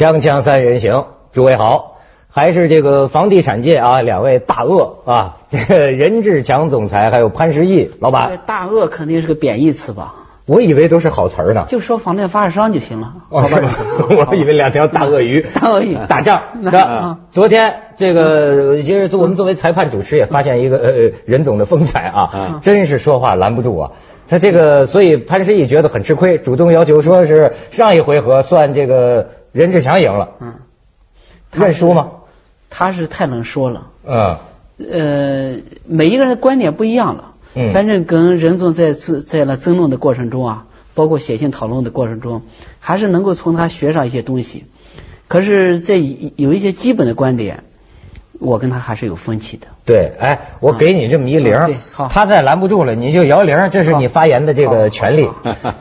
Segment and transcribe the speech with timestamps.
[0.00, 1.98] 锵锵三人行，诸位好，
[2.30, 10.14] 还是这个房地产界啊，两位大鳄啊，这 个任志强总裁还有潘石屹老这板，大鳄肯定是个贬义词吧？
[10.46, 11.66] 我以为都是好词儿呢。
[11.68, 13.12] 就说房地产发展商就行了。
[13.28, 13.70] 哦，是吗？
[14.30, 16.44] 我以为两条大鳄鱼 大鳄鱼打仗。
[16.62, 20.92] 那是吧啊昨天这个，其实我们作为裁判主持也发现一个呃
[21.26, 23.90] 任总的风采啊，嗯真是说话拦不住啊。
[24.30, 30.54] 他这个，所以潘石屹觉得很吃亏，主动要求说是上一回合算这个任志强赢了，嗯，
[31.52, 32.10] 认输吗？
[32.68, 33.88] 他是太能说了。
[34.06, 34.38] 嗯
[34.78, 37.34] 呃，每一个人的观点不一样了。
[37.54, 42.42] 嗯反正跟任总在自在那争论的过程中啊，包括写信讨论的过程中，
[42.78, 44.64] 还是能够从他学上一些东西。
[45.26, 47.64] 可是在有一些基本的观点，
[48.38, 49.66] 我跟他还是有分歧的。
[49.84, 51.58] 对，哎，我给你这么一铃
[52.10, 55.28] 他再拦不住了，你就摇铃，这是你发言的这个权利。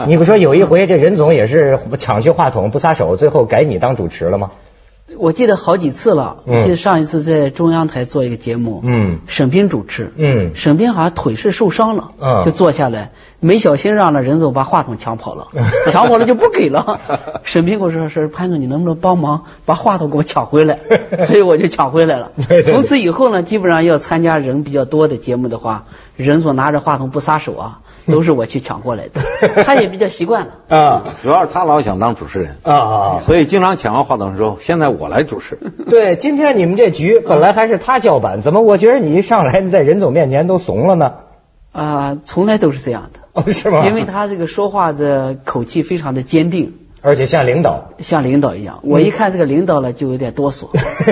[0.05, 4.51] 你不说有一回这任总也是抢去话筒不撒手，最后改你当主持了吗？
[5.17, 6.57] 我记得好几次了，嗯。
[6.57, 9.19] 我记得上一次在中央台做一个节目，嗯。
[9.27, 10.51] 沈冰主持，嗯。
[10.55, 15.47] 沈冰好像腿是受伤了，嗯就坐下来，没小心让了任总把话筒抢跑了，
[15.91, 16.99] 抢跑了就不给了。
[17.43, 20.79] 沈冰跟我说说潘总，你能不能帮忙把话筒给我抢回来？
[21.25, 22.31] 所以我就抢回来了。
[22.65, 27.79] 从此以后呢，基本上要参加人比较多的节目的话，任总拿着话筒不撒手啊，
[28.11, 29.21] 都是我去抢过来的。
[29.63, 30.77] 他也比较习惯了。
[30.77, 33.19] 啊主要是他老想当主持人，啊啊！
[33.19, 35.57] 所以经常抢完话筒之后，现在我来主持。
[35.89, 41.13] 对，今天你们这局本来还是他叫板，怎么我觉得你一上来你在任总面前都怂了呢？
[41.71, 43.19] 啊、从来都是这样的。
[43.33, 43.85] 哦，是吗？
[43.85, 47.91] 因为他这个说话的口气非常的坚定，而且像领导。
[47.99, 48.79] 像领导一样。
[48.83, 50.67] 我一看这个领导了，就有点哆嗦。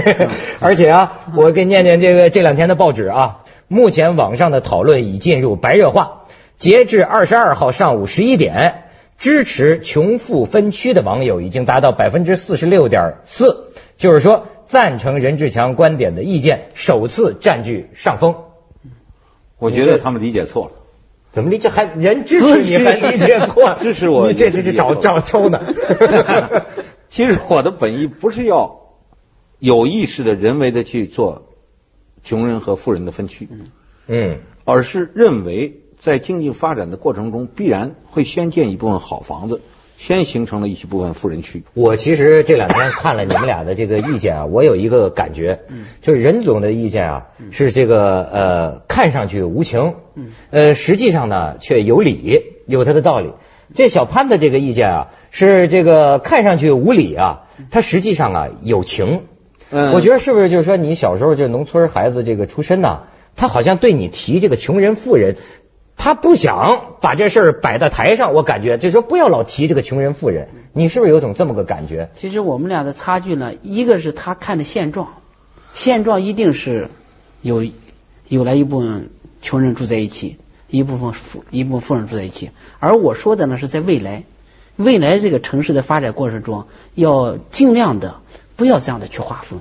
[0.59, 3.37] 而且啊，我给你念念这个这两天的报纸啊。
[3.69, 6.16] 目前网上的讨论已进入白热化，
[6.57, 8.83] 截至二十二号上午十一点，
[9.17, 18.35] 支持穷富分区的网友已经达到百分之四十六点四，就是说赞成任志强观点的意见首次占据上风。
[19.59, 20.71] 我觉得他们理解错了。
[21.31, 23.75] 怎么理解还人支持你还理解错？
[23.79, 25.61] 支持我你这这是找找抽呢。
[27.09, 28.81] 其实我的本意不是要
[29.59, 31.49] 有意识的人为的去做
[32.23, 33.47] 穷人和富人的分区，
[34.07, 39.61] 嗯而是认为在经济发展的过程中，必然会先建一部分好房子，
[39.97, 41.63] 先形成了一些部分富人区。
[41.73, 45.61] 我其实这两天看了你们俩的这个意见啊，我有一个感觉，
[46.01, 49.95] 就是任总的意见啊是这个呃看上去无情，
[50.51, 53.33] 呃实际上呢却有理，有他的道理。
[53.75, 59.23] 这小潘的这个意见啊是这个看上去无理啊，他实际上啊有情。
[59.71, 65.35] 嗯我觉得是不是就是说你小时候就农村孩子这个出身呐、他好像对你提这个穷人富人。
[65.97, 72.11] 他不想把这事儿摆在台上，我感觉就是说不要老提这个穷人富人，你是不是有种这么个感觉？
[72.13, 75.09] 其实我们俩的差距呢，一个是他看的现状，
[75.73, 76.89] 现状一定是
[77.41, 77.65] 有
[78.27, 79.09] 有来一部分
[79.41, 80.37] 穷人住在一起，
[80.69, 84.23] 一部分富一部分富人住在一起，而我说的呢是在未来，
[84.75, 88.17] 未来这个城市的发展过程中，要尽量的
[88.55, 89.59] 不要这样的去划分。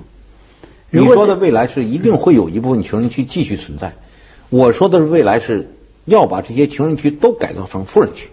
[0.91, 3.95] 你说的未来是一定会有一部分穷人去继续存在，
[4.49, 5.73] 我说的是未来是
[6.07, 8.29] 要把这些穷人区都改造成富人区。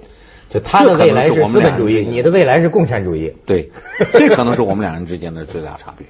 [0.48, 3.34] 就他的未来是资本主义，你的未来是共产主义。
[3.44, 3.70] 对，
[4.12, 6.06] 这可能是我们两人之间的最大差别。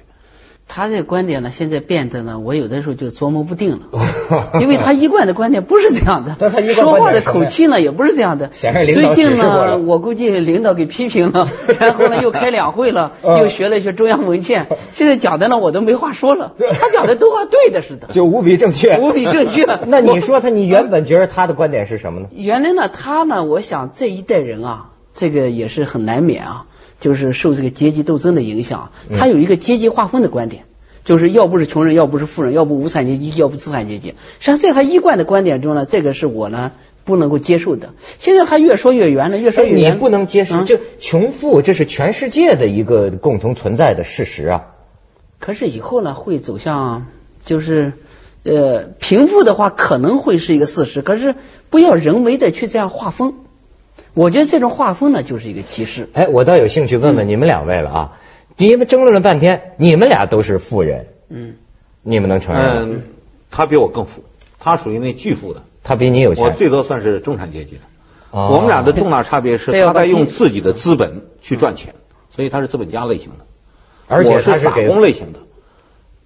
[0.67, 3.79] 他这个观点呢，现在变得呢，我有的时候就琢磨不定了，
[4.59, 8.47] 因为他一贯的观点不是这样的， 说话的口气呢也不是这样的。
[8.47, 11.47] 最近呢，我估计领导给批评了，
[11.79, 13.37] 然后呢又开两会了，嗯。
[13.39, 18.07] 又学了学中央文件，现在讲的呢我都没话说了，他讲的都和对的似的。
[18.11, 19.65] 就无比正确，无比正确。
[19.87, 22.27] 那你说他，你原本觉得他的观点是什么呢？
[22.31, 26.65] 原来呢，他呢，我想这一代人啊，这个也是很难免啊，
[26.99, 30.63] 就是受这个阶级斗争的影响，嗯他有一个阶级划分的观点。
[31.03, 34.15] 就是要不是穷人，要不是富人，要不无产阶级，要不资产阶级。
[34.39, 36.71] 实际上，在他一贯的观点中呢，这个是我呢
[37.03, 37.93] 不能够接受的。
[38.17, 39.99] 现在他越说越远了，越说越你。
[39.99, 44.65] 不能接受，嗯就穷富，这是全世界的一个共同存在的事实啊。
[45.37, 47.05] 可是以后呢，会走向
[47.45, 47.93] 就是
[48.41, 51.03] 呃贫富的话，可能会是一个事实。
[51.03, 51.35] 可是
[51.69, 53.35] 不要人为的去这样划分，
[54.15, 56.09] 我觉得这种画风呢，就是一个歧视。
[56.13, 58.17] 哎，我倒有兴趣问问你们两位了啊，
[58.57, 61.55] 你们争论了半天，你们俩都是富人，嗯。
[62.07, 62.81] 你们能承认吗？
[62.83, 63.01] 嗯，
[63.49, 64.23] 他比我更富，
[64.59, 66.55] 他属于那巨富的，他比你有我钱。
[66.55, 67.81] 最多算是中产阶级的。
[68.29, 71.95] 哦我们俩的重大差别是他在用自己的资本去赚钱，
[72.29, 73.45] 所以他是资本家类型的。
[74.07, 75.39] 而且他是打工类型的。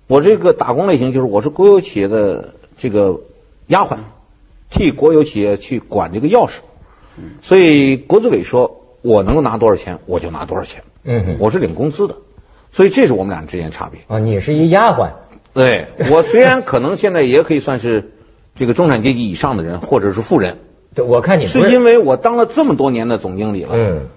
[0.07, 3.21] 我这个打工类型就是我是国有企业的这个
[3.67, 3.99] 丫鬟，
[4.69, 6.55] 替国有企业去管这个钥匙。
[7.41, 10.83] 所以国资委说我能够拿多少钱，我就拿多少钱。
[11.03, 12.15] 嗯哼我是领工资的，
[12.71, 14.01] 所以这是我们俩之间差别。
[14.07, 15.11] 啊，你是一丫鬟，
[15.53, 18.11] 对我虽然可能现在也可以算是
[18.55, 20.57] 这个中产阶级以上的人，或者是富人，
[20.93, 23.69] 对我看你不是因为我当了这么多年的总经理了。
[23.73, 24.07] 嗯，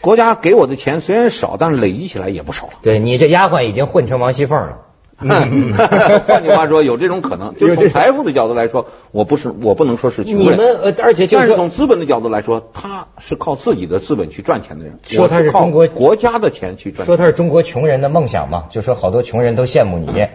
[0.00, 2.72] 国家给我的钱虽然少，但是累积起来也不少了。
[2.82, 4.78] 对你这丫鬟已经混成王熙凤了。
[5.22, 5.72] 嗯
[6.26, 7.54] 换句话说，有这种可能。
[7.54, 10.40] 就从财富的角度来说，我不是，我不能说是穷人。
[10.40, 14.98] 你们呃，而且就但是从资本的角度来说，他是靠自己的资本去赚钱的人。
[15.02, 17.06] 说他是中国国家的钱去赚钱。
[17.06, 20.26] 说他是中国穷人的梦想嘛，就说好多穷人都羡慕你，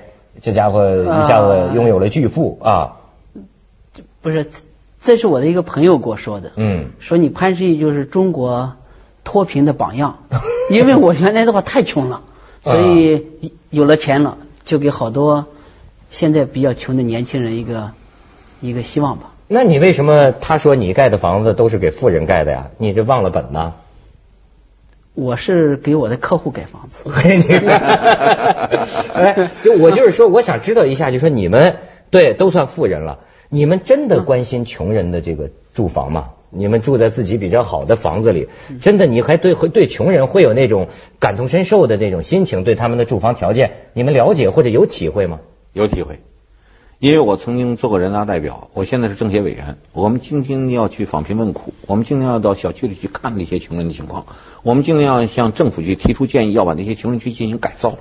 [0.42, 2.98] 这家伙一下子拥有了巨富啊。
[4.22, 4.50] 不是，这
[5.00, 8.74] 这是我的一个朋友给我说的，嗯，说你潘石屹就是中国
[9.24, 10.20] 脱贫的榜样，
[10.70, 12.22] 因为我原来的话太穷了，
[12.64, 13.26] 所以
[13.70, 14.38] 有了钱了，
[14.68, 15.48] 就给好多
[16.12, 17.92] 现在比较穷的年轻人一个
[18.60, 19.32] 一个希望吧。
[19.48, 22.68] 那你为什么他说你盖的房子都是给富人盖的呀？
[22.78, 23.72] 你这忘了本呐？
[25.14, 27.10] 我是给我的客户盖房子，
[29.16, 31.78] 哎，就我就是说，我想知道一下，就说你们
[32.12, 36.32] 对都算富人了，你们真的关心穷人的这个住房吗？
[36.50, 38.48] 你们住在自己比较好的房子里，
[38.82, 40.88] 真的你还对会对穷人会有那种
[41.20, 45.40] 感同身受的那种心情，对他们的住房条件，你们了解或者有体会吗？
[45.74, 46.22] 有体会，
[47.00, 54.26] 因为我曾经做过人大代表，我现在是政协委员，我们今天要去访贫问苦，我们尽量要到小区里去看那些穷人的情况，
[54.64, 57.98] 我们尽量向政府去提出建议，要把那些穷人区进行改造。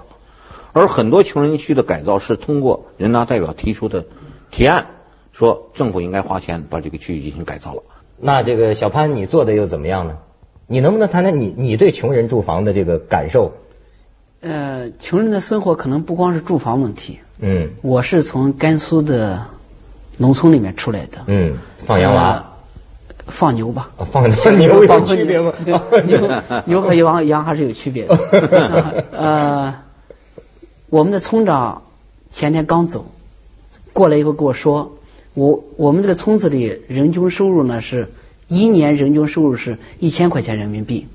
[0.73, 4.05] 而很多穷人区的改造是通过人大代表提出的
[4.51, 4.87] 提案，
[5.33, 7.83] 说政府应该花钱把这个区域进行改造了。
[8.19, 10.19] 那这个小潘，你做的又怎么样呢？
[10.67, 13.53] 你能不能谈谈你你对穷人住房的这个感受？
[14.41, 19.45] 呃，穷人的生活可能不光是住房问题，嗯我是从甘肃的
[20.19, 21.55] 农村里面出来的，嗯，
[21.85, 22.31] 放羊娃。
[22.31, 22.45] 呃
[23.29, 23.91] 放牛吧。
[23.99, 25.53] 啊放放牛有区别吗？
[25.67, 26.31] 牛牛
[26.67, 29.05] 牛和羊羊还是有区别的。
[29.11, 29.75] 呃，
[30.91, 31.83] 我们的村长
[32.31, 33.07] 前天刚走，
[33.93, 34.96] 过来以后跟我说，
[35.37, 38.09] 我我们这个村子里人均收入呢是
[38.49, 41.07] 一年人均收入是一千块钱人民币，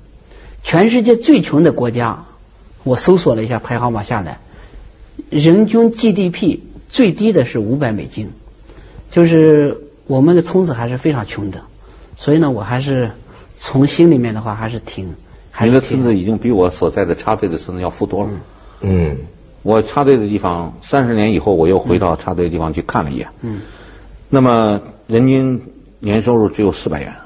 [0.62, 2.24] 全世界最穷的国家，
[2.84, 4.38] 我搜索了一下排行榜下来，
[5.28, 8.30] 人均 GDP 最低的是五百美金，
[9.10, 11.62] 就是我们的村子还是非常穷的。
[12.16, 13.10] 所以呢，我还是
[13.56, 15.14] 从心里面的话，还是挺，
[15.50, 18.30] 还是挺你的村子已经比我所在的插队的村子要富多了。
[18.82, 19.16] 嗯
[19.64, 23.28] 我插队的地方，三十年以后我又回到插队的地方去看了一眼。
[23.40, 23.60] 嗯
[24.34, 25.60] 那么人均
[26.00, 27.16] 年收入只有四百元，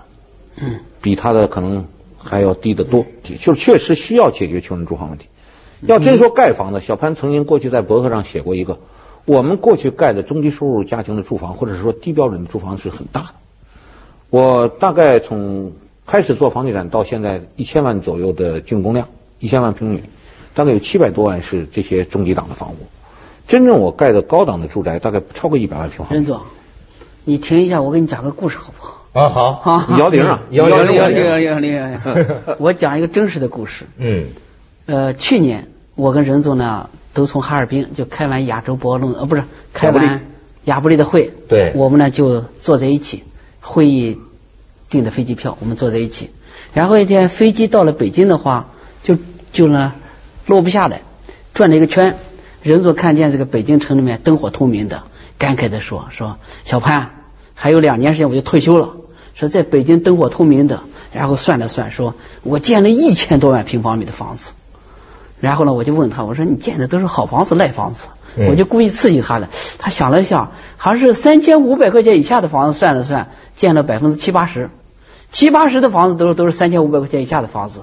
[0.57, 1.85] 嗯比他的可能
[2.19, 5.27] 还要低得多，就是确实需要解决穷人住房问题。
[5.83, 8.81] 要真说盖房子，小潘曾经过去在博客上写过一个，
[9.25, 13.29] 我们过去盖的中低收入家庭的住房，或者是说低标准的住房是很大的。
[14.31, 15.75] 我大概从
[16.07, 19.07] 开始做房地产到现在一千万左右的竣工量，
[19.39, 20.03] 一千万平米，
[20.55, 22.77] 大概有七百多万是这些中低档的房屋。
[23.47, 26.25] 真正我盖的高档的住宅大概不超过一百万平方米任。
[26.25, 26.41] 总，
[27.29, 28.95] 你停一下，我给你讲个故事好不好？
[29.13, 31.17] 啊好，好，摇铃啊，摇铃幺摇铃。
[31.17, 31.99] 零幺零幺零，
[32.61, 33.85] 我讲一个真实的故事。
[33.99, 34.29] 嗯。
[34.87, 35.67] 呃，去年
[35.97, 39.43] 我跟任总呢都从哈尔滨就开完亚洲博鳌论，呃，不是
[39.73, 40.25] 开完
[40.67, 41.73] 亚布力的会，对。
[41.75, 43.25] 我们呢就坐在一起，
[43.61, 44.19] 会议
[44.89, 46.31] 订的飞机票，我们坐在一起，
[46.75, 48.69] 然后一天飞机到了北京的话，
[49.03, 49.17] 就
[49.53, 49.95] 就呢
[50.47, 51.01] 落不下来，
[51.55, 52.17] 转了一个圈，
[52.63, 55.03] 任总看见这个北京城里面灯火通明的，
[55.39, 57.11] 感慨地说说小潘，
[57.55, 58.91] 还有两年时间我就退休了。
[59.35, 60.81] 说在北京灯火通明的，
[61.13, 64.55] 然后算了算，说我建了一千多万平方米的房子，
[65.41, 69.51] 然后呢，我就问他，我说你建的都是好房子、赖房子，嗯我就故意刺激他了。
[69.79, 74.71] 他想了想，好像是三千五百块钱以下的房子，算了算，建了百分之七八十，
[75.31, 77.83] 七八十的房子都是都是三千五百块钱以下的房子。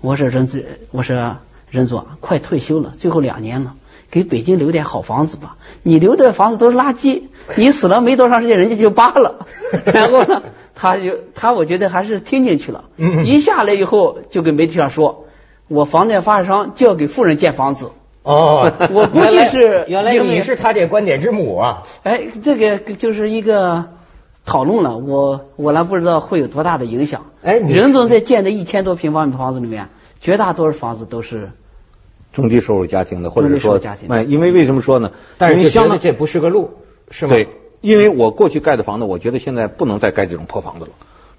[0.00, 1.36] 我说任子，我说
[1.70, 3.74] 任总，快退休了，最后两年了，
[4.10, 5.56] 给北京留点好房子吧。
[5.82, 7.22] 你留的房子都是垃圾，
[7.56, 9.46] 你死了没多长时间，人家就扒了。
[9.84, 10.42] 然后呢，
[10.74, 12.84] 他就他我觉得还是听进去了。
[12.96, 15.26] 嗯一下来以后就跟媒体上说，
[15.68, 17.92] 我房地产发展商就要给富人建房子。
[18.22, 21.82] 哦，我估计是原来你是他这观点之母啊。
[22.02, 23.86] 哎，这个就是一个
[24.44, 27.26] 讨论了，我我呢不知道会有多大的影响。
[27.42, 29.88] 哎你任总在建的一千多平方米的房子里面，
[30.20, 31.52] 绝大多数房子都是
[32.32, 33.80] 中低收入家庭的，或者是说
[34.28, 35.12] 因为为什么说呢？
[35.38, 36.70] 但是相当觉得这不是个路，
[37.10, 37.32] 是吗？
[37.32, 37.48] 对，
[37.80, 40.90] 因为我过去盖的房子，我觉得现在不能再盖这种破房子了。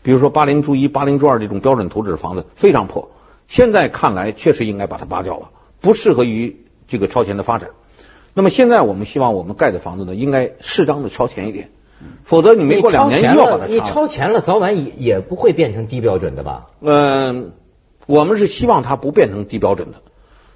[0.03, 3.11] 比如说八零住一、八零住二这种标准图纸的房子非常破，
[3.47, 7.69] 现在看来确实应该把它扒掉了，不适合于这个超前的发展。
[8.33, 11.69] 那么现在我们希望我们盖的房子呢，应该适当的超前一点，
[12.23, 13.65] 否则你没过两年又要把它。
[13.65, 16.67] 你超前了，早晚也也不会变成低标准的吧？
[16.81, 17.51] 嗯、
[18.07, 19.97] 我们是希望它不变成低标准的。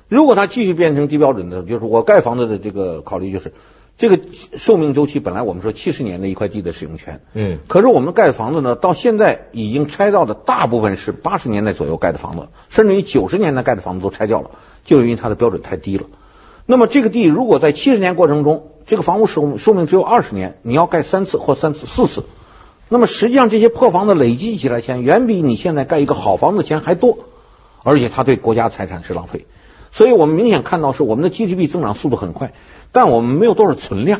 [0.08, 3.54] 如果它继续变成低标准的，就是我盖房子的这个考虑就是，
[3.98, 4.20] 这个
[4.58, 14.52] 寿命周期本来我们说七十年的一块地的使用权，嗯可是我们盖的房子呢，到现在已经拆掉的大部分是八十年代左右盖的房子，甚至于九十年代盖的房子都拆掉了，
[14.84, 16.06] 就是因为它的标准太低了。
[16.68, 22.26] 那么这个地如果在七十年过程中，这个房屋寿寿命只有二十年，你要盖三次或三次、四次，
[22.90, 27.18] 那么实际上这些破房子累积起来钱，远比你现在盖一个好房子钱还多，
[27.84, 29.46] 而且它对国家财产是浪费。
[29.96, 32.52] 所以我们明显看到是我们的 GDP 增长速度很快，
[32.92, 34.20] 但我们没有多少存量，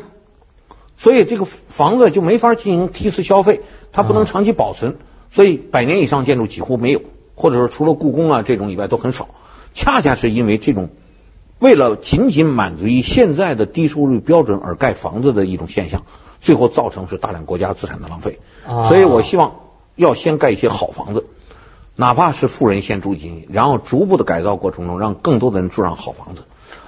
[0.96, 3.60] 所以这个房子就没法进行梯次消费，
[3.92, 4.96] 它不能长期保存，
[5.30, 7.02] 所以百年以上建筑几乎没有，
[7.36, 9.28] 或者说除了故宫啊这种以外都很少。
[9.74, 10.92] 恰恰是因为这种
[11.60, 16.04] 为了仅仅满足于现在的低收入标准而盖房子的一种现象，
[16.40, 18.40] 最后造成是大量国家资产的浪费。
[18.66, 19.56] 啊所以我希望
[19.96, 21.26] 要先盖一些好房子，
[21.96, 26.44] 哪怕是富人先住进去，然后逐步的改造过程中，让更多的人住上好房子，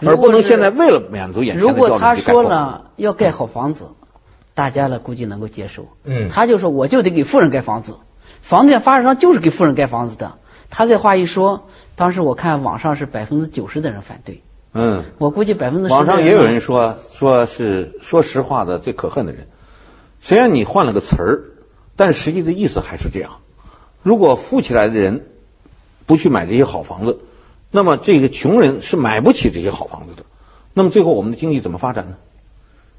[0.05, 3.87] 而不能现在为了满足眼前的如果他说了要盖好房子，
[4.53, 5.87] 大家呢估计能够接受。
[6.03, 7.95] 嗯他就说我就得给富人盖房子，
[8.41, 10.33] 房地产发展商就是给富人盖房子的。
[10.69, 15.05] 他这话一说，当时我看网上是百分之九十的人反对，嗯。
[15.19, 19.47] 我估计百分之网上也有人说，说是说实话的最可恨的人。
[20.19, 21.43] 虽然你换了个词儿，
[21.95, 23.31] 但实际的意思还是这样。
[24.07, 25.25] 如果富起来的人
[26.05, 27.19] 不去买这些好房子，
[27.71, 30.23] 那么这个穷人是买不起这些好房子的。
[30.73, 32.15] 那么最后我们的经济怎么发展呢？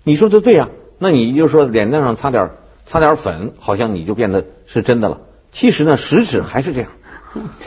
[0.04, 2.50] 你说的对呀、那你就说脸蛋上擦点
[2.84, 5.22] 擦点粉，好像你就变得是真的了。
[5.50, 6.90] 其实呢，实质还是这样。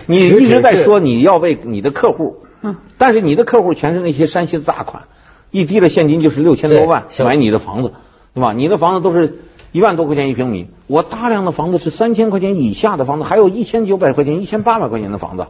[0.06, 5.08] 你一直在说你要为你的客户，嗯但是你的客户全是那些山西的大款，
[5.50, 7.94] 一提了现金就是六千多万对买你的房子，
[8.36, 8.54] 对吧？
[8.54, 9.40] 你的房子都是
[9.72, 15.48] 一万多块钱一平米，我大量的房子是三千块钱以下的房子，还有一千九百块钱、一千八百块钱的房子，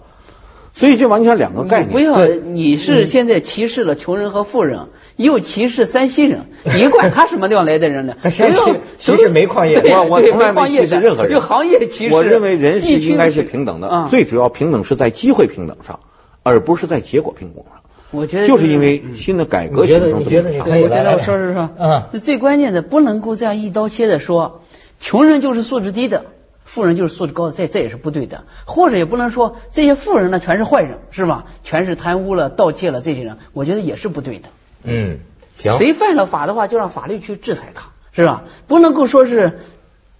[0.73, 1.91] 所以这完全两个概念。
[1.91, 8.15] 不要，你是现在歧视了穷人和富人，又歧视山西人， 你管他什么地方来的人呢？
[8.29, 12.13] 山西不要歧视煤矿业我我从来没歧视任何人，有行业歧视。
[12.13, 15.99] 我认为人是应该是平等的，嗯最主要平等是在机会平等上，
[16.43, 17.80] 而不是在结果平等上。
[18.11, 20.49] 我觉得就是因为新的改革形成得你觉得
[20.81, 24.61] 我觉得我说是说，嗯最关键的不能够这样一刀切的说，
[24.99, 26.25] 穷人就是素质低的，
[26.65, 28.43] 富人就是素质高的，这这也是不对的。
[28.65, 31.45] 或者也不能说这些富人呢全是坏人，是吧？
[31.63, 34.49] 全是贪污了、盗窃了这些人，我觉得也是不对的。
[34.83, 35.19] 嗯，
[35.55, 38.43] 行，谁犯了法的话，就让法律去制裁他，是吧？
[38.67, 39.59] 不能够说是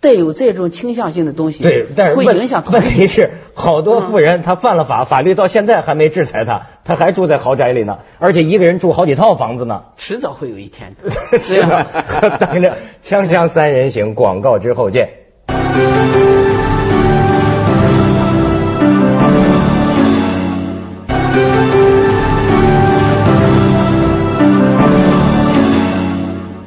[0.01, 9.83] 带有这种倾向性的东西，对，但是会影响同问题是，好多富人他犯了法，法律到现在还没制裁他，他还住在豪宅里呢，而且一个人住好几套房子呢。
[9.97, 11.11] 迟早会有一天的。
[11.43, 11.85] 是吧？
[12.39, 12.71] 等着
[13.03, 15.11] 《锵锵三人行》广告之后见。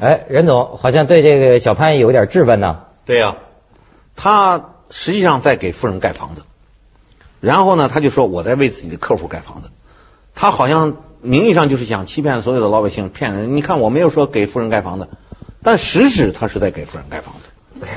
[0.01, 2.77] 哎，任总好像对这个小潘有点质问呢。
[3.07, 3.37] 对呀、
[4.17, 6.43] 他实际上在给富人盖房子，
[7.41, 9.71] 然后呢，他就说我在为自己的客户盖房子，
[10.35, 13.57] 他好像名义上就是想欺骗所有的老百姓，骗人。
[13.57, 15.09] 你看我没有说给富人盖房子，
[15.63, 17.89] 但实质他是在给富人盖房子。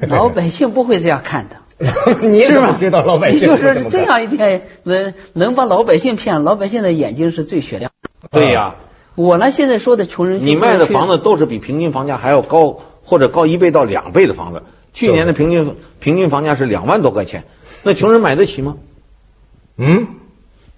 [0.08, 1.56] 老百姓不会这样看的。
[2.22, 2.66] 你是吧？
[2.66, 7.90] 怎么知道老百姓你就是是这样一天能能把老百姓骗，老百姓的眼睛是最雪亮。
[8.30, 8.76] 对呀、
[9.16, 14.62] 我呢现在说的穷人，你卖的房子都是比平均房价还要高，或者高一倍到两倍的房子。
[14.94, 17.44] 去年的平均平均房价是两万多块钱，
[17.82, 18.76] 那穷人买得起吗？
[19.76, 20.06] 嗯，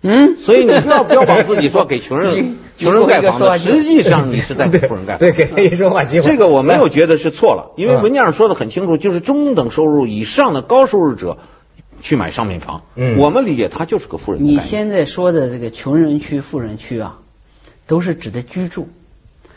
[0.02, 5.32] 嗯，所以你不要标榜自己说给穷人穷人盖房子，实际上你是在给富人盖房子。
[5.32, 6.28] 对，给他一说话机会。
[6.28, 11.38] 这个我没有觉得是错了，因为嗯文件上说的很清楚，就是中等收入以上的高收入者
[12.00, 12.82] 去买商品房。
[12.96, 14.58] 嗯我们理解他就是个富人你。
[14.58, 17.18] 现在说的这个穷人区、富人区啊，
[17.86, 18.88] 都是指的居住，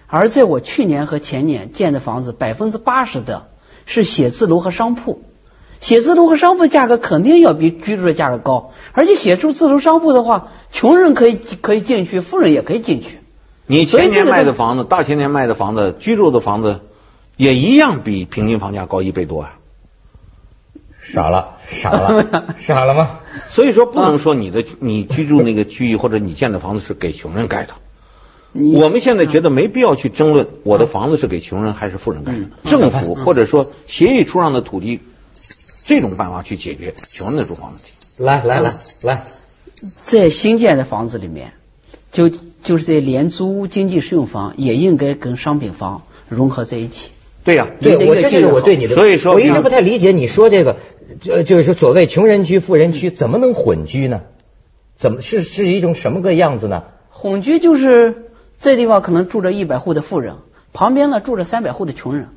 [0.08, 3.48] 而在我去年和前年建的房子，百分之八十的
[3.86, 5.22] 是写字楼和商铺。
[5.80, 13.20] 写字楼和商铺的价格肯定要比居住的价格高，而且写出字楼商铺的话，穷人可以可以进去，富人也可以进去。
[13.68, 16.82] 你前年卖的房子，大前年卖的房子，居住的房子
[17.36, 19.54] 也一样比平均房价高一倍多啊。
[21.00, 23.20] 傻了，傻了， 傻了吗？
[23.50, 27.74] 所以说不能说你的你居住那个区域或者你建的房子是给穷人盖的。
[28.60, 35.00] 你我们现在觉得没必要去争论我的房子是给穷人还是富人盖的，政府或者说协议出让的土地，
[35.86, 37.92] 这种办法去解决穷人的住房问题。
[38.20, 38.70] 来来来
[39.04, 39.22] 来，
[40.02, 41.54] 在新建的房子里面，
[42.12, 47.12] 就就是在廉租屋经济适用房也应该跟商品房融合在一起。
[47.44, 50.78] 对呀、对我这就是我对你的，所以说我一直不太理解你说这个，
[51.22, 54.24] 就就是说所谓穷人区、富人区怎么能混居呢？
[54.98, 56.84] 怎么是是一种什么个样子呢？
[57.10, 58.27] 混居就是
[58.60, 60.36] 这地方可能住着一百户的富人，
[60.74, 62.30] 旁边呢住着三百户的穷人。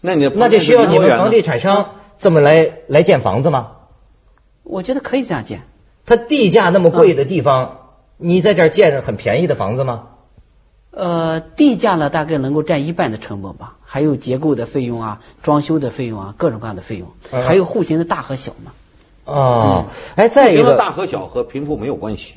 [0.00, 3.72] 那你那就需要你们房地产商这么来来建房子吗？
[4.62, 5.62] 我觉得可以这样建。
[6.06, 7.78] 它地价那么贵的地方，
[8.16, 10.06] 你在这儿建很便宜的房子吗？
[10.90, 18.72] 呃，地价呢大概能够占一半的成本吧，还有结构的费用啊、装修的费用啊、各种各样的费用，嗯还有户型的大和小嘛。
[19.24, 19.86] 哦，
[20.16, 22.34] 哎，再一个，户型的大和小和贫富没有关系。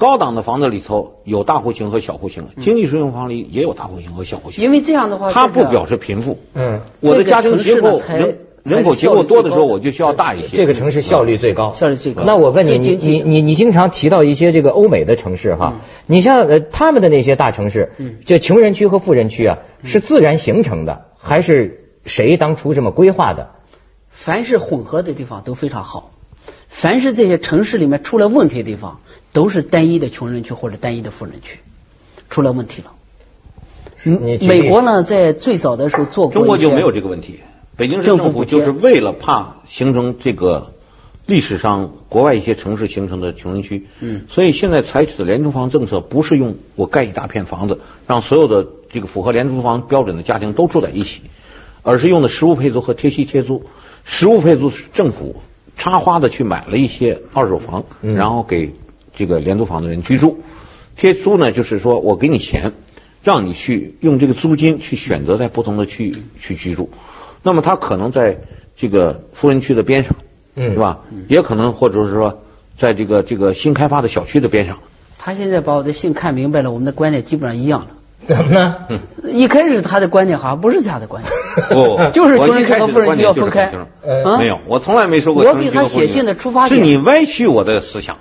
[0.00, 4.64] 高档的房子里头有大户型和小户型，经济适用房里也有大户型和小户型。
[4.64, 6.38] 因为这样的话，它不表示贫富。
[6.54, 10.56] 嗯，我的家庭结构人人口结构多的时候，我就需要大一些。
[10.56, 23.50] 这个城市效率最高，效率最高那我问你，你你你你经常提到一些这个欧美的城市哈，你像呃他们的那些大城市，嗯就穷人区和富人区啊，是自然形成的，还是谁当初这么规划的？
[24.08, 26.10] 凡是混合的地方都非常好，
[26.68, 29.00] 凡是这些城市里面出了问题的地方，
[29.32, 31.58] 都是单一的穷人区或者单一的富人区，
[32.28, 32.92] 出了问题了。
[34.02, 37.40] 你美国呢，在最早的时候做过中国就没有这个问题。
[37.76, 40.72] 北京市政府就是为了怕形成这个
[41.26, 51.22] 历史上国外一些城市形成的穷人区，嗯所以现在采取的廉租房政策不是用我盖一大片房子，让所有的这个符合廉租房标准的家庭都住在一起，
[51.82, 53.64] 而是用的实物配租和贴息贴租。
[54.04, 55.36] 实物配租是政府
[55.76, 58.74] 插花的去买了一些二手房，嗯然后给
[59.20, 60.40] 这个廉租房的人居住。
[60.96, 62.72] 贴租呢，就是说我给你钱，
[63.22, 66.88] 让你去用这个租金去选择在不同的区域去居住。
[67.42, 68.38] 那么他可能在
[68.76, 70.16] 这个富人区的边上，
[70.56, 71.00] 嗯是吧？
[71.28, 72.42] 也可能或者是说，
[72.78, 74.78] 在这个这个新开发的小区的边上。
[75.18, 77.88] 他现在把我的信看明白了，我们的观点基本上一样了。
[78.26, 78.76] 怎么呢？
[79.24, 81.32] 一开始他的观点好像不是这样的观点，
[81.68, 83.72] 不 就是我穷人区和富人区要分开
[84.38, 88.18] 没有，我从来没说过我给他写信的出发点是你歪曲我的思想，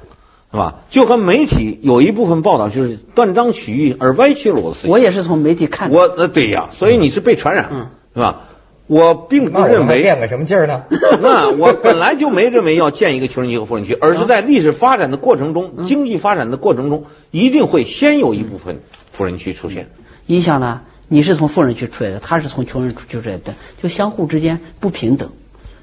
[0.51, 0.81] 是吧？
[0.89, 4.91] 就和媒体有一部分报道就是断章取义而歪曲了我的思想。
[4.91, 5.97] 我也是从媒体看的。
[5.97, 8.41] 我呃对呀，所以你是被传染，嗯是吧？
[8.88, 10.85] 我并不认为还练个什么劲儿呢？
[11.21, 18.79] 那我本来就没认为要建一个穷人区和富人区，而是在历史发展的过程中，经济发展的过程中，一定会先有一部分
[19.12, 19.89] 富人区出现。
[20.25, 20.81] 你想呢？
[21.07, 25.29] 你是从富人区出来的，他是从穷人区出来的，就相互之间不平等，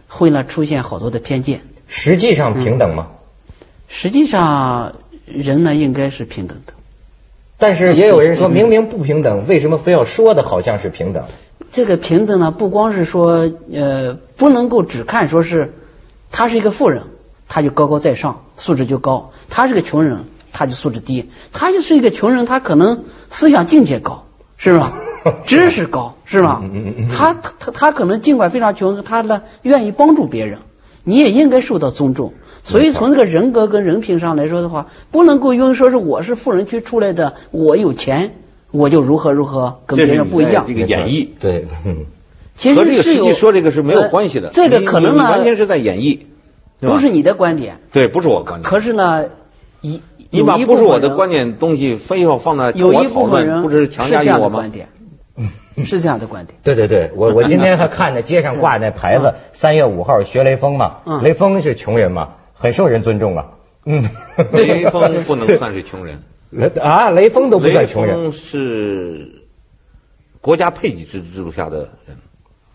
[0.08, 1.60] 会呢出现好多的偏见。
[1.86, 3.06] 实际上平等吗？
[3.88, 4.96] 实际上，
[5.26, 6.72] 人呢应该是平等的。
[7.58, 11.24] 但是也有人说明明不平等，为什么非要说的好像是平等？
[11.70, 15.72] 这个平等呢，不光是说呃，不能够只看说是
[16.30, 17.04] 他是一个富人，
[17.48, 21.30] 他就高高在上，素质就高；他是个穷人，他就素质低。
[21.52, 24.26] 他就是一个穷人，他可能思想境界高，
[24.58, 24.92] 是吧？
[25.44, 26.62] 知识高，是吧
[27.10, 30.60] 他他他可能尽管非常穷，他呢愿意帮助别人，
[31.02, 32.34] 你也应该受到尊重。
[32.66, 38.32] 所以从这个人格跟人品上来说的话，不能够因为说是我是富人区出来的，我有钱，
[38.72, 40.64] 我就如何如何跟别人不一样。
[40.66, 40.74] 这。
[40.74, 41.28] 个演绎。
[41.38, 42.06] 对，嗯，
[42.56, 44.48] 其和这个实实是有际说这个是没有关系的。
[44.48, 46.18] 呃这个可能你你完全是在演绎，
[46.80, 48.68] 不是你的观点，对，不是我观点。
[48.68, 49.26] 可是呢，
[49.80, 54.62] 一你把不是我的观点东西非要放在有一我讨论，部分人不是强加于这样我吗？
[54.62, 54.70] 的观？
[54.72, 54.88] 点，
[55.86, 56.58] 是这样的观点。
[56.64, 61.22] 对对对，我我今天还 看着街上挂那牌子，三月五号学雷锋嘛，嗯。
[61.22, 63.46] 雷锋是穷人嘛，很受人尊重啊。
[63.84, 64.02] 嗯，
[64.52, 68.16] 雷锋不能算是穷人，雷 啊，雷锋都不算穷人。
[68.16, 69.42] 雷锋是
[70.40, 72.16] 国家配给制制度下的人，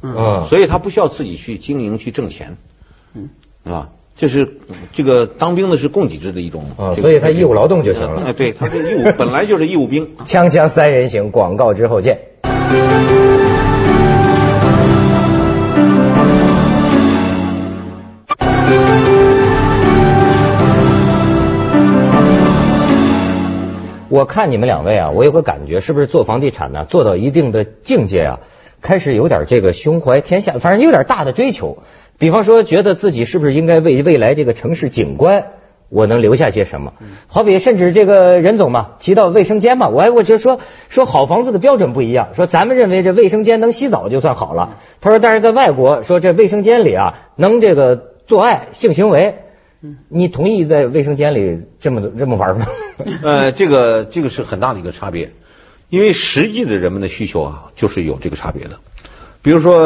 [0.01, 2.55] 嗯，所以他不需要自己去经营去挣钱，
[3.13, 3.29] 嗯，
[3.65, 3.89] 是吧？
[4.15, 4.57] 这是
[4.93, 6.65] 这个当兵的是供给制的一种，
[6.95, 8.33] 所以他义务劳动就行哎，了。
[8.33, 10.15] 对，他是义务，本来就是义务兵。
[10.25, 12.19] 锵锵三人行，广告之后见。
[24.11, 28.39] 我看你们两位啊，我有个感觉，是不是做房地产呢，做到一定的境界啊，
[28.81, 31.77] 开始有点这个胸怀天下，反正有点大的追求。
[32.17, 35.45] 比方说，觉得自己是不是应该为未来这个城市景观，
[35.87, 36.91] 我能留下些什么？
[37.27, 44.77] 好比甚至这个任总嘛，提到卫生间嘛，我还我就说说好房子的标准不一样，说咱们认为这卫生间能洗澡就算好了。
[44.99, 49.35] 他说，但是在外国说这卫生间里啊能这个做爱性行为，
[50.09, 52.67] 你同意在卫生间里这么这么玩吗？
[53.23, 55.33] 呃，这个这个是很大的一个差别，
[55.89, 58.79] 因为实际的人们的需求啊，就是有这个差别的。
[59.41, 59.79] 比如说，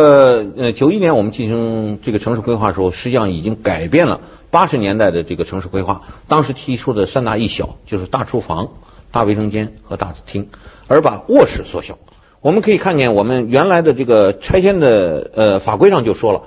[0.58, 4.20] 呃，九一年我们进行这个城市规划的时候，实际上已经改变了
[4.52, 6.02] 八十年代的这个城市规划。
[6.28, 8.74] 当时提出的三大一小，就是大厨房、
[9.12, 10.50] 大卫生间和大厅，
[10.88, 11.98] 而把卧室缩小。
[12.42, 16.42] 我们可以看见，我们原来的这个拆迁的呃法规上就说了，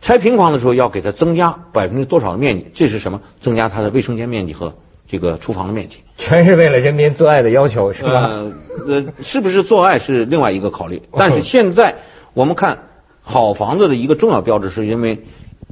[0.00, 3.20] 拆平房的时候要给它增加百分之多少的面积，这是什么？
[3.40, 4.74] 增加它的卫生间面积和
[5.06, 5.98] 这个厨房的面积。
[6.16, 8.30] 全是为了人民做爱的要求，是吧？
[8.30, 8.52] 呃
[8.86, 11.96] 呃，是不是做爱是另外一个考虑，但是现在
[12.32, 12.78] 我们看
[13.20, 15.18] 好房子的一个重要标志，是因为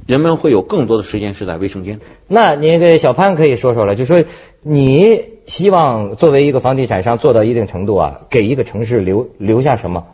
[0.05, 1.99] 人们会有更多的时间是在卫生间。
[2.27, 4.23] 那你给小潘可以说说了，就说
[4.61, 10.05] 你希望作为一个房地产商做到一定程度啊，给一个城市留留下什么？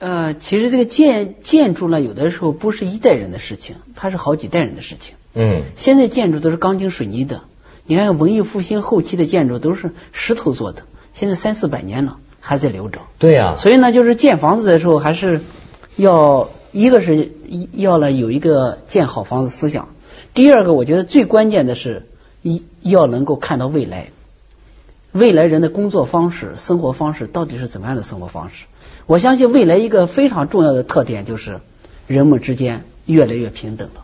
[0.00, 5.14] 呃，其实这个建建筑呢，有的时候不是一代人的事情，它是好几代人的事情。
[5.34, 7.42] 嗯，现在建筑都是钢筋水泥的，
[7.84, 13.02] 你看文艺复兴后期的建筑都是石头做的，现在三四百年了还在留着。
[13.18, 15.42] 对呀、所以呢，就是建房子的时候，还是
[15.96, 19.90] 要一个是一要了有一个建好房子思想，
[20.32, 22.08] 第二个我觉得最关键的是
[22.40, 24.08] 一要能够看到未来，
[25.12, 28.64] 未来人的工作方式、生活方式到底是怎么样的生活方式。
[29.10, 31.58] 我相信未来一个非常重要的特点就是
[32.06, 34.02] 人们之间越来越平等了，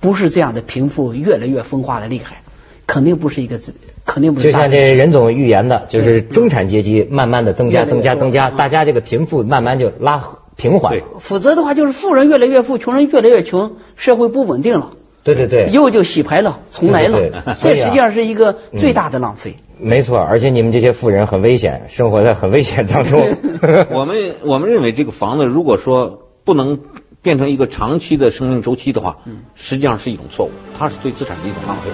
[0.00, 2.42] 不是这样的贫富越来越分化的厉害，
[2.84, 3.60] 肯定不是一个，
[4.04, 10.24] 肯定不是就像这任总预言的，就是中产阶级慢慢的增加、增加、增加，嗯大家这个贫富慢慢就拉
[10.56, 11.00] 平缓。
[11.20, 19.54] 否则的话，就是富人越来越富，穷人越来越穷，社会不稳定了，对对对，又就洗牌了，重来了，这实际上是一个最大的浪费。
[19.84, 23.36] 没错，而且你们这些富人很危险，生活在很危险当中。
[23.92, 26.80] 我们我们认为这个房子如果说不能
[27.22, 29.18] 变成一个长期的生命周期的话，
[29.54, 31.90] 实际上是一种错误，它是对资产的一种浪费。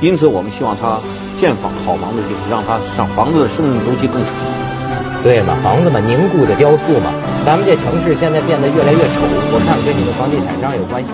[0.00, 1.00] 因此，我们希望它
[1.40, 4.34] 建房好房子，就是让它让房子的生命周期更长。
[5.22, 7.12] 对嘛，房子嘛，凝固的雕塑嘛。
[7.44, 11.10] 咱们这城市现在变得越来越丑，我看跟你们房地产商有关系。